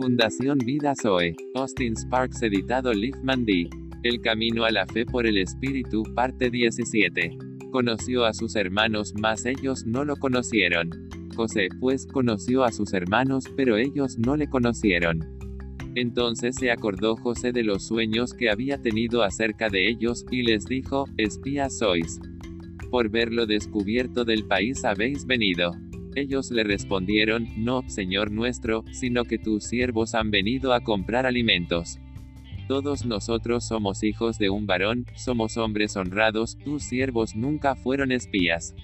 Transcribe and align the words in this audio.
Fundación 0.00 0.56
Vida 0.64 0.94
Zoe. 0.94 1.36
Austin 1.54 1.94
Sparks 1.94 2.40
editado 2.40 2.94
Liefman 2.94 3.44
D. 3.44 3.68
El 4.02 4.22
camino 4.22 4.64
a 4.64 4.70
la 4.70 4.86
fe 4.86 5.04
por 5.04 5.26
el 5.26 5.36
Espíritu, 5.36 6.04
parte 6.14 6.48
17. 6.48 7.36
Conoció 7.70 8.24
a 8.24 8.32
sus 8.32 8.56
hermanos, 8.56 9.12
mas 9.20 9.44
ellos 9.44 9.84
no 9.84 10.06
lo 10.06 10.16
conocieron. 10.16 10.88
José, 11.36 11.68
pues, 11.80 12.06
conoció 12.06 12.64
a 12.64 12.72
sus 12.72 12.94
hermanos, 12.94 13.44
pero 13.58 13.76
ellos 13.76 14.16
no 14.16 14.36
le 14.36 14.48
conocieron. 14.48 15.20
Entonces 15.94 16.56
se 16.56 16.70
acordó 16.70 17.16
José 17.16 17.52
de 17.52 17.62
los 17.62 17.86
sueños 17.86 18.32
que 18.32 18.48
había 18.48 18.80
tenido 18.80 19.22
acerca 19.22 19.68
de 19.68 19.86
ellos, 19.86 20.24
y 20.30 20.44
les 20.44 20.64
dijo, 20.64 21.04
espías 21.18 21.76
sois. 21.76 22.18
Por 22.90 23.10
verlo 23.10 23.44
descubierto 23.44 24.24
del 24.24 24.46
país 24.46 24.82
habéis 24.82 25.26
venido. 25.26 25.72
Ellos 26.14 26.50
le 26.50 26.64
respondieron, 26.64 27.48
No, 27.56 27.82
Señor 27.88 28.32
nuestro, 28.32 28.84
sino 28.92 29.24
que 29.24 29.38
tus 29.38 29.64
siervos 29.64 30.14
han 30.14 30.30
venido 30.30 30.72
a 30.72 30.80
comprar 30.80 31.24
alimentos. 31.24 32.00
Todos 32.66 33.04
nosotros 33.04 33.66
somos 33.66 34.02
hijos 34.02 34.38
de 34.38 34.50
un 34.50 34.66
varón, 34.66 35.06
somos 35.16 35.56
hombres 35.56 35.96
honrados, 35.96 36.56
tus 36.58 36.84
siervos 36.84 37.34
nunca 37.34 37.74
fueron 37.74 38.12
espías. 38.12 38.74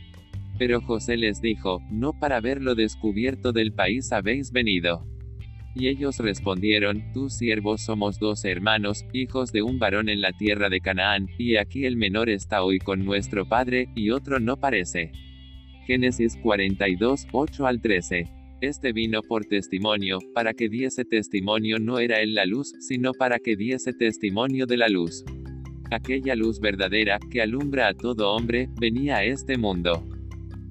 Pero 0.59 0.81
José 0.81 1.17
les 1.17 1.41
dijo, 1.41 1.81
No 1.91 2.13
para 2.13 2.41
verlo 2.41 2.75
descubierto 2.75 3.53
del 3.53 3.73
país 3.73 4.13
habéis 4.13 4.53
venido. 4.53 5.07
Y 5.75 5.89
ellos 5.89 6.19
respondieron, 6.19 7.13
Tus 7.13 7.35
siervos 7.35 7.83
somos 7.83 8.19
dos 8.19 8.45
hermanos, 8.45 9.05
hijos 9.13 9.53
de 9.53 9.63
un 9.63 9.79
varón 9.79 10.09
en 10.09 10.21
la 10.21 10.33
tierra 10.33 10.69
de 10.69 10.81
Canaán, 10.81 11.29
y 11.39 11.57
aquí 11.57 11.85
el 11.85 11.97
menor 11.97 12.31
está 12.31 12.63
hoy 12.63 12.79
con 12.79 13.05
nuestro 13.05 13.47
padre, 13.47 13.89
y 13.95 14.11
otro 14.11 14.41
no 14.41 14.57
parece. 14.57 15.13
Génesis 15.87 16.37
42, 16.43 17.29
8 17.31 17.67
al 17.67 17.81
13. 17.81 18.25
Este 18.61 18.93
vino 18.93 19.23
por 19.23 19.45
testimonio, 19.45 20.19
para 20.35 20.53
que 20.53 20.69
diese 20.69 21.05
testimonio 21.05 21.79
no 21.79 22.01
era 22.01 22.21
él 22.21 22.35
la 22.35 22.45
luz, 22.45 22.73
sino 22.81 23.13
para 23.13 23.39
que 23.39 23.55
diese 23.55 23.93
testimonio 23.93 24.67
de 24.67 24.79
la 24.79 24.89
luz. 24.89 25.25
Aquella 25.93 26.35
luz 26.35 26.59
verdadera, 26.59 27.21
que 27.31 27.41
alumbra 27.41 27.87
a 27.87 27.95
todo 27.95 28.33
hombre, 28.33 28.69
venía 28.81 29.19
a 29.19 29.25
este 29.25 29.57
mundo. 29.57 30.05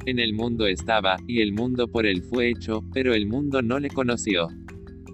En 0.06 0.20
el 0.20 0.34
mundo 0.34 0.68
estaba, 0.68 1.16
y 1.28 1.40
el 1.40 1.54
mundo 1.54 1.88
por 1.88 2.06
él 2.06 2.22
fue 2.22 2.50
hecho, 2.50 2.84
pero 2.94 3.14
el 3.14 3.26
mundo 3.26 3.62
no 3.62 3.80
le 3.80 3.88
conoció. 3.88 4.50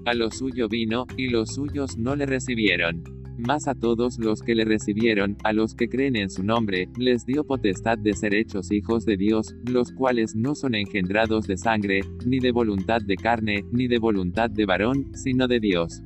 A 0.05 0.15
lo 0.15 0.31
suyo 0.31 0.67
vino, 0.67 1.05
y 1.15 1.27
los 1.27 1.53
suyos 1.53 1.95
no 1.99 2.15
le 2.15 2.25
recibieron. 2.25 3.03
Mas 3.43 3.67
a 3.67 3.73
todos 3.73 4.19
los 4.19 4.43
que 4.43 4.53
le 4.53 4.65
recibieron, 4.65 5.35
a 5.43 5.51
los 5.51 5.73
que 5.73 5.89
creen 5.89 6.15
en 6.15 6.29
su 6.29 6.43
nombre, 6.43 6.89
les 6.97 7.25
dio 7.25 7.43
potestad 7.43 7.97
de 7.97 8.13
ser 8.13 8.35
hechos 8.35 8.71
hijos 8.71 9.03
de 9.03 9.17
Dios, 9.17 9.55
los 9.67 9.91
cuales 9.91 10.35
no 10.35 10.53
son 10.53 10.75
engendrados 10.75 11.47
de 11.47 11.57
sangre, 11.57 12.01
ni 12.23 12.39
de 12.39 12.51
voluntad 12.51 13.01
de 13.01 13.15
carne, 13.15 13.65
ni 13.71 13.87
de 13.87 13.97
voluntad 13.97 14.51
de 14.51 14.65
varón, 14.67 15.11
sino 15.15 15.47
de 15.47 15.59
Dios. 15.59 16.03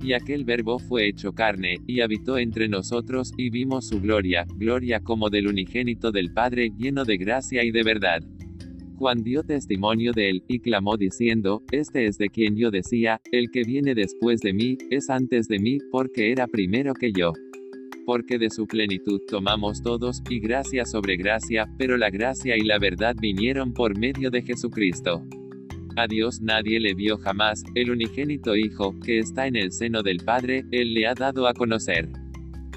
Y 0.00 0.14
aquel 0.14 0.44
verbo 0.44 0.78
fue 0.78 1.08
hecho 1.08 1.34
carne, 1.34 1.76
y 1.86 2.00
habitó 2.00 2.38
entre 2.38 2.68
nosotros, 2.68 3.32
y 3.36 3.50
vimos 3.50 3.88
su 3.88 4.00
gloria, 4.00 4.46
gloria 4.56 5.00
como 5.00 5.28
del 5.28 5.48
unigénito 5.48 6.10
del 6.10 6.32
Padre, 6.32 6.72
lleno 6.78 7.04
de 7.04 7.18
gracia 7.18 7.62
y 7.64 7.70
de 7.70 7.82
verdad. 7.82 8.22
Juan 9.02 9.24
dio 9.24 9.42
testimonio 9.42 10.12
de 10.12 10.30
él, 10.30 10.44
y 10.46 10.60
clamó 10.60 10.96
diciendo, 10.96 11.64
Este 11.72 12.06
es 12.06 12.18
de 12.18 12.28
quien 12.28 12.54
yo 12.54 12.70
decía, 12.70 13.20
el 13.32 13.50
que 13.50 13.64
viene 13.64 13.96
después 13.96 14.40
de 14.42 14.52
mí, 14.52 14.78
es 14.90 15.10
antes 15.10 15.48
de 15.48 15.58
mí, 15.58 15.78
porque 15.90 16.30
era 16.30 16.46
primero 16.46 16.94
que 16.94 17.10
yo. 17.10 17.32
Porque 18.06 18.38
de 18.38 18.48
su 18.48 18.68
plenitud 18.68 19.20
tomamos 19.26 19.82
todos, 19.82 20.22
y 20.30 20.38
gracia 20.38 20.84
sobre 20.84 21.16
gracia, 21.16 21.68
pero 21.78 21.96
la 21.96 22.10
gracia 22.10 22.56
y 22.56 22.60
la 22.60 22.78
verdad 22.78 23.16
vinieron 23.20 23.72
por 23.72 23.98
medio 23.98 24.30
de 24.30 24.42
Jesucristo. 24.42 25.26
A 25.96 26.06
Dios 26.06 26.40
nadie 26.40 26.78
le 26.78 26.94
vio 26.94 27.18
jamás, 27.18 27.64
el 27.74 27.90
unigénito 27.90 28.54
Hijo, 28.54 28.94
que 29.00 29.18
está 29.18 29.48
en 29.48 29.56
el 29.56 29.72
seno 29.72 30.04
del 30.04 30.18
Padre, 30.18 30.64
Él 30.70 30.94
le 30.94 31.08
ha 31.08 31.14
dado 31.14 31.48
a 31.48 31.54
conocer. 31.54 32.08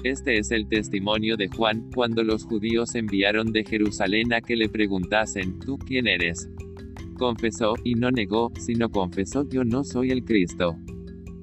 Este 0.02 0.38
es 0.38 0.50
el 0.50 0.68
testimonio 0.68 1.36
de 1.36 1.48
Juan, 1.48 1.90
cuando 1.94 2.22
los 2.22 2.44
judíos 2.44 2.94
enviaron 2.94 3.50
de 3.52 3.64
Jerusalén 3.64 4.32
a 4.32 4.40
que 4.40 4.54
le 4.54 4.68
preguntasen, 4.68 5.58
¿tú 5.58 5.78
quién 5.78 6.06
eres? 6.06 6.48
Confesó, 7.18 7.74
y 7.82 7.94
no 7.94 8.10
negó, 8.10 8.52
sino 8.58 8.90
confesó 8.90 9.48
yo 9.48 9.64
no 9.64 9.84
soy 9.84 10.10
el 10.10 10.24
Cristo. 10.24 10.76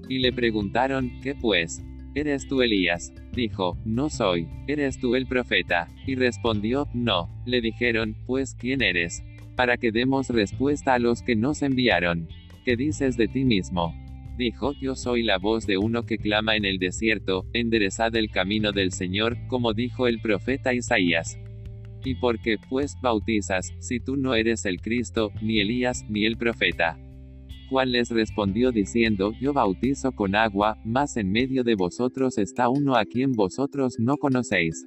Y 0.08 0.20
le 0.20 0.32
preguntaron, 0.32 1.12
¿qué 1.22 1.34
pues? 1.36 1.84
¿Eres 2.16 2.48
tú 2.48 2.62
Elías? 2.62 3.12
Dijo, 3.34 3.78
no 3.86 4.10
soy. 4.10 4.48
¿Eres 4.68 5.00
tú 5.00 5.16
el 5.16 5.26
profeta? 5.26 5.88
Y 6.06 6.16
respondió, 6.16 6.88
no. 6.94 7.28
Le 7.46 7.60
dijeron, 7.60 8.16
pues 8.28 8.54
¿quién 8.54 8.84
eres? 8.84 9.24
Para 9.56 9.78
que 9.78 9.92
demos 9.92 10.30
respuesta 10.30 10.94
a 10.94 11.00
los 11.00 11.24
que 11.24 11.36
nos 11.36 11.64
enviaron. 11.64 12.28
¿Qué 12.66 12.76
dices 12.76 13.18
de 13.18 13.28
ti 13.28 13.46
mismo? 13.46 13.94
Dijo, 14.38 14.74
yo 14.82 14.96
soy 14.96 15.22
la 15.22 15.38
voz 15.38 15.68
de 15.68 15.78
uno 15.78 16.06
que 16.06 16.18
clama 16.18 16.56
en 16.56 16.66
el 16.66 16.80
desierto, 16.80 17.46
enderezad 17.54 18.16
el 18.16 18.32
camino 18.32 18.72
del 18.72 18.92
Señor, 18.92 19.38
como 19.48 19.74
dijo 19.74 20.08
el 20.08 20.20
profeta 20.22 20.74
Isaías. 20.74 21.38
¿Y 22.04 22.16
por 22.16 22.40
qué, 22.40 22.58
pues, 22.70 22.96
bautizas, 23.02 23.72
si 23.80 24.00
tú 24.00 24.18
no 24.18 24.34
eres 24.34 24.66
el 24.66 24.82
Cristo, 24.82 25.32
ni 25.42 25.60
Elías, 25.60 26.04
ni 26.10 26.26
el 26.26 26.38
profeta? 26.38 26.98
Juan 27.70 27.92
les 27.92 28.10
respondió 28.10 28.72
diciendo, 28.72 29.34
Yo 29.40 29.54
bautizo 29.54 30.12
con 30.12 30.36
agua, 30.36 30.78
mas 30.84 31.16
en 31.16 31.32
medio 31.32 31.64
de 31.64 31.76
vosotros 31.76 32.38
está 32.38 32.70
uno 32.70 32.96
a 32.96 33.06
quien 33.06 33.32
vosotros 33.32 33.96
no 34.00 34.18
conocéis. 34.18 34.86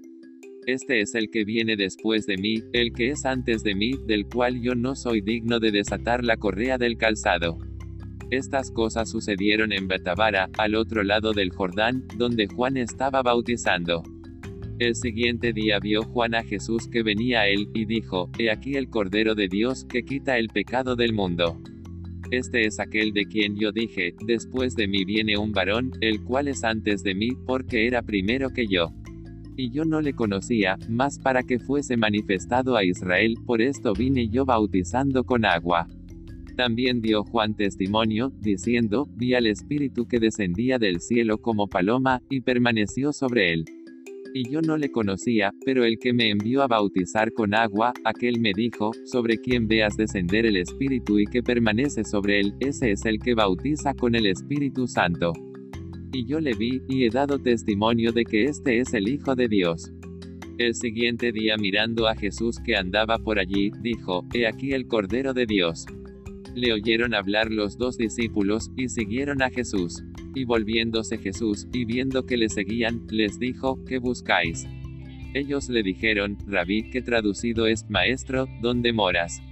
Este 0.67 1.01
es 1.01 1.15
el 1.15 1.31
que 1.31 1.45
viene 1.45 1.77
después 1.77 2.27
de 2.27 2.37
mí, 2.37 2.63
el 2.73 2.93
que 2.93 3.11
es 3.11 3.25
antes 3.25 3.63
de 3.63 3.77
mí, 3.77 3.93
del 4.07 4.27
cual 4.27 4.61
yo 4.61 4.75
no 4.75 4.97
soy 4.97 5.21
digno 5.21 5.61
de 5.61 5.71
desatar 5.71 6.25
la 6.25 6.37
correa 6.37 6.77
del 6.77 6.97
calzado. 6.97 7.59
Estas 8.31 8.73
cosas 8.73 9.09
sucedieron 9.09 9.73
en 9.73 9.87
Betabara, 9.87 10.51
al 10.59 10.75
otro 10.75 11.05
lado 11.05 11.33
del 11.33 11.51
Jordán, 11.51 12.05
donde 12.17 12.49
Juan 12.49 12.77
estaba 12.77 13.23
bautizando. 13.23 14.03
El 14.81 14.97
siguiente 14.97 15.53
día 15.53 15.79
vio 15.79 16.03
Juan 16.03 16.35
a 16.35 16.43
Jesús 16.43 16.89
que 16.89 17.05
venía 17.05 17.43
a 17.43 17.49
él, 17.49 17.69
y 17.73 17.85
dijo, 17.85 18.31
He 18.37 18.51
aquí 18.51 18.75
el 18.75 18.91
Cordero 18.91 19.37
de 19.37 19.47
Dios 19.47 19.85
que 19.85 20.05
quita 20.05 20.39
el 20.39 20.49
pecado 20.49 20.97
del 20.97 21.13
mundo. 21.13 21.63
Este 22.33 22.67
es 22.67 22.81
aquel 22.81 23.13
de 23.13 23.27
quien 23.27 23.57
yo 23.57 23.71
dije, 23.71 24.17
después 24.27 24.75
de 24.75 24.89
mí 24.89 25.05
viene 25.05 25.39
un 25.39 25.53
varón, 25.53 25.93
el 26.01 26.25
cual 26.25 26.49
es 26.49 26.65
antes 26.65 27.05
de 27.05 27.15
mí, 27.15 27.31
porque 27.47 27.87
era 27.87 28.03
primero 28.03 28.51
que 28.51 28.67
yo. 28.67 28.93
Y 29.57 29.71
yo 29.71 29.85
no 29.85 30.01
le 30.01 30.13
conocía, 30.13 30.77
mas 30.89 31.21
para 31.21 31.45
que 31.45 31.61
fuese 31.61 31.97
manifestado 31.97 32.77
a 32.77 32.85
Israel, 32.85 33.37
por 33.47 33.63
esto 33.63 33.93
vine 33.93 34.29
yo 34.29 34.45
bautizando 34.45 35.23
con 35.23 35.45
agua. 35.45 35.87
También 36.57 37.03
dio 37.03 37.23
Juan 37.23 37.55
testimonio, 37.55 38.33
diciendo, 38.41 39.07
vi 39.15 39.35
al 39.35 39.47
Espíritu 39.47 40.09
que 40.09 40.19
descendía 40.19 40.79
del 40.79 41.01
cielo 41.01 41.37
como 41.39 41.69
paloma, 41.69 42.23
y 42.31 42.41
permaneció 42.41 43.13
sobre 43.13 43.53
él. 43.53 43.67
Y 44.33 44.51
yo 44.51 44.63
no 44.63 44.79
le 44.79 44.91
conocía, 44.91 45.53
pero 45.67 45.85
el 45.85 45.99
que 45.99 46.15
me 46.15 46.31
envió 46.31 46.63
a 46.63 46.67
bautizar 46.67 47.33
con 47.33 47.55
agua, 47.55 47.93
aquel 48.05 48.41
me 48.41 48.53
dijo, 48.55 48.93
sobre 49.05 49.37
quien 49.37 49.69
veas 49.69 49.99
descender 49.99 50.47
el 50.47 50.57
Espíritu 50.57 51.19
y 51.19 51.27
que 51.27 51.43
permanece 51.43 52.05
sobre 52.05 52.41
él, 52.41 52.55
ese 52.61 52.91
es 52.91 53.05
el 53.05 53.19
que 53.19 53.35
bautiza 53.35 53.93
con 53.93 54.15
el 54.15 54.25
Espíritu 54.25 54.87
Santo. 54.87 55.35
Y 56.13 56.25
yo 56.25 56.41
le 56.41 56.55
vi, 56.55 56.81
y 56.89 57.05
he 57.05 57.11
dado 57.11 57.39
testimonio 57.39 58.13
de 58.13 58.25
que 58.25 58.45
este 58.45 58.79
es 58.79 58.95
el 58.95 59.09
Hijo 59.09 59.35
de 59.35 59.49
Dios. 59.49 59.93
El 60.57 60.75
siguiente 60.75 61.33
día 61.33 61.59
mirando 61.59 62.09
a 62.09 62.17
Jesús 62.17 62.59
que 62.65 62.77
andaba 62.77 63.19
por 63.19 63.39
allí, 63.39 63.73
dijo, 63.83 64.25
He 64.33 64.47
aquí 64.47 64.73
el 64.73 64.87
Cordero 64.87 65.35
de 65.35 65.45
Dios. 65.45 65.85
Le 66.57 66.73
oyeron 66.73 67.13
hablar 67.13 67.51
los 67.51 67.77
dos 67.77 67.99
discípulos, 67.99 68.71
y 68.79 68.89
siguieron 68.89 69.43
a 69.43 69.51
Jesús. 69.51 70.03
Y 70.35 70.47
volviéndose 70.47 71.19
Jesús, 71.19 71.69
y 71.71 71.85
viendo 71.85 72.25
que 72.25 72.39
le 72.39 72.49
seguían, 72.49 73.03
les 73.11 73.39
dijo, 73.39 73.85
¿qué 73.85 73.99
buscáis? 73.99 74.67
Ellos 75.35 75.69
le 75.69 75.83
dijeron, 75.83 76.39
Rabí, 76.47 76.89
que 76.89 77.03
traducido 77.03 77.67
es, 77.67 77.85
Maestro, 77.91 78.47
¿dónde 78.63 78.95
moras? 78.95 79.43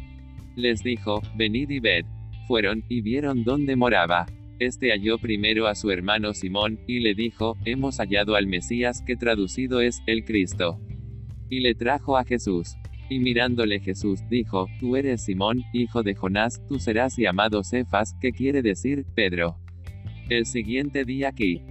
Les 0.57 0.83
dijo, 0.83 1.21
venid 1.37 1.69
y 1.69 1.79
ved. 1.79 2.07
Fueron, 2.49 2.83
y 2.89 3.03
vieron 3.03 3.45
dónde 3.45 3.77
moraba. 3.77 4.25
Este 4.59 4.91
halló 4.91 5.19
primero 5.19 5.67
a 5.67 5.75
su 5.75 5.91
hermano 5.91 6.33
Simón, 6.33 6.81
y 6.87 7.01
le 7.01 7.15
dijo, 7.15 7.59
Hemos 7.67 7.99
hallado 7.99 8.35
al 8.35 8.47
Mesías, 8.47 9.03
que 9.07 9.17
traducido 9.17 9.83
es, 9.83 10.01
el 10.07 10.25
Cristo. 10.25 10.81
Y 11.51 11.61
le 11.61 11.75
trajo 11.75 12.17
a 12.17 12.25
Jesús. 12.25 12.77
Y 13.15 13.21
mirándole 13.21 13.79
Jesús, 13.79 14.29
dijo, 14.29 14.67
Tú 14.81 14.97
eres 14.97 15.25
Simón, 15.25 15.63
hijo 15.73 16.03
de 16.03 16.17
Jonás, 16.17 16.61
tú 16.67 16.81
serás 16.81 17.17
llamado 17.17 17.63
Cefas, 17.63 18.13
que 18.21 18.33
quiere 18.33 18.61
decir, 18.61 19.07
Pedro. 19.15 19.57
El 20.29 20.47
siguiente 20.47 21.05
día 21.05 21.29
aquí, 21.29 21.63